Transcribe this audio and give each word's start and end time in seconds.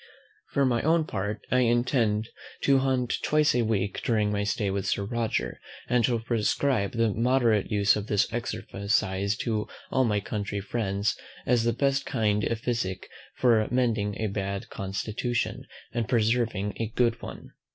For 0.49 0.65
my 0.65 0.81
own 0.81 1.05
part 1.05 1.45
I 1.51 1.59
intend 1.59 2.29
to 2.61 2.79
hunt 2.79 3.19
twice 3.21 3.53
a 3.53 3.61
week 3.61 4.01
during 4.01 4.31
my 4.31 4.43
stay 4.43 4.71
with 4.71 4.87
Sir 4.87 5.03
Roger; 5.05 5.59
and 5.87 6.03
shall 6.03 6.17
prescribe 6.17 6.93
the 6.93 7.13
moderate 7.13 7.69
use 7.69 7.95
of 7.95 8.07
this 8.07 8.25
exercise 8.33 9.37
to 9.37 9.67
all 9.91 10.03
my 10.03 10.19
country 10.19 10.59
friends 10.59 11.15
as 11.45 11.65
the 11.65 11.71
best 11.73 12.07
kind 12.07 12.43
of 12.45 12.59
physick 12.61 13.09
for 13.35 13.67
mending 13.69 14.19
a 14.19 14.25
bad 14.25 14.69
constitution, 14.71 15.67
and 15.93 16.09
preserving 16.09 16.73
a 16.81 16.87
good 16.95 17.21
one. 17.21 17.51